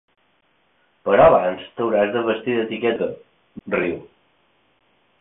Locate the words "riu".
3.13-4.05